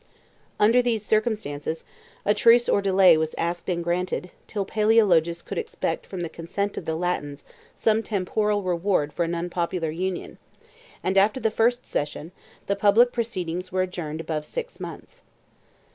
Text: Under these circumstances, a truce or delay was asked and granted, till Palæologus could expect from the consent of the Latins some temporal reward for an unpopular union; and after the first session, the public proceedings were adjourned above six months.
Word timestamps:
Under 0.59 0.81
these 0.81 1.05
circumstances, 1.05 1.83
a 2.25 2.33
truce 2.33 2.67
or 2.67 2.81
delay 2.81 3.15
was 3.17 3.35
asked 3.37 3.69
and 3.69 3.83
granted, 3.83 4.31
till 4.47 4.65
Palæologus 4.65 5.45
could 5.45 5.59
expect 5.59 6.07
from 6.07 6.21
the 6.21 6.27
consent 6.27 6.75
of 6.75 6.85
the 6.85 6.95
Latins 6.95 7.45
some 7.75 8.01
temporal 8.01 8.63
reward 8.63 9.13
for 9.13 9.25
an 9.25 9.35
unpopular 9.35 9.91
union; 9.91 10.39
and 11.03 11.19
after 11.19 11.39
the 11.39 11.51
first 11.51 11.85
session, 11.85 12.31
the 12.65 12.75
public 12.75 13.11
proceedings 13.11 13.71
were 13.71 13.83
adjourned 13.83 14.19
above 14.21 14.47
six 14.47 14.79
months. 14.79 15.21